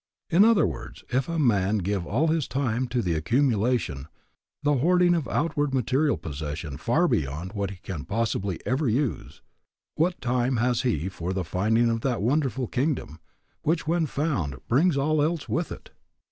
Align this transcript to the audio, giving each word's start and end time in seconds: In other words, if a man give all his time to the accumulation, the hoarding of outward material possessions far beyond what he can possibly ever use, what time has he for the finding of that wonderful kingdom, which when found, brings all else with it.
In 0.31 0.43
other 0.43 0.65
words, 0.65 1.03
if 1.09 1.29
a 1.29 1.37
man 1.37 1.77
give 1.77 2.07
all 2.07 2.29
his 2.29 2.47
time 2.47 2.87
to 2.87 3.03
the 3.03 3.13
accumulation, 3.13 4.07
the 4.63 4.77
hoarding 4.77 5.13
of 5.13 5.27
outward 5.27 5.75
material 5.75 6.17
possessions 6.17 6.81
far 6.81 7.07
beyond 7.07 7.53
what 7.53 7.69
he 7.69 7.75
can 7.83 8.05
possibly 8.05 8.59
ever 8.65 8.89
use, 8.89 9.43
what 9.93 10.19
time 10.19 10.57
has 10.57 10.81
he 10.81 11.07
for 11.07 11.33
the 11.33 11.43
finding 11.45 11.87
of 11.91 12.01
that 12.01 12.23
wonderful 12.23 12.65
kingdom, 12.65 13.19
which 13.61 13.85
when 13.85 14.07
found, 14.07 14.55
brings 14.67 14.97
all 14.97 15.21
else 15.21 15.47
with 15.47 15.71
it. 15.71 15.91